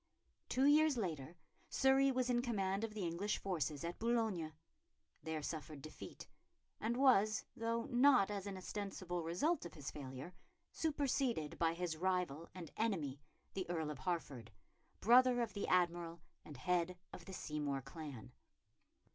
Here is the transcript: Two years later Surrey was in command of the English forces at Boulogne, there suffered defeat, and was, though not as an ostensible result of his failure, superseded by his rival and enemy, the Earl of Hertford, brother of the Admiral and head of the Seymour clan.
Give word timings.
Two 0.49 0.65
years 0.65 0.97
later 0.97 1.37
Surrey 1.69 2.11
was 2.11 2.27
in 2.27 2.41
command 2.41 2.83
of 2.83 2.95
the 2.95 3.05
English 3.05 3.37
forces 3.37 3.83
at 3.83 3.99
Boulogne, 3.99 4.51
there 5.21 5.43
suffered 5.43 5.79
defeat, 5.83 6.27
and 6.79 6.97
was, 6.97 7.45
though 7.55 7.83
not 7.85 8.31
as 8.31 8.47
an 8.47 8.57
ostensible 8.57 9.21
result 9.21 9.63
of 9.63 9.75
his 9.75 9.91
failure, 9.91 10.33
superseded 10.71 11.59
by 11.59 11.75
his 11.75 11.95
rival 11.97 12.49
and 12.55 12.71
enemy, 12.77 13.21
the 13.53 13.69
Earl 13.69 13.91
of 13.91 13.99
Hertford, 13.99 14.49
brother 15.01 15.39
of 15.39 15.53
the 15.53 15.67
Admiral 15.67 16.23
and 16.43 16.57
head 16.57 16.97
of 17.13 17.25
the 17.25 17.33
Seymour 17.33 17.81
clan. 17.83 18.31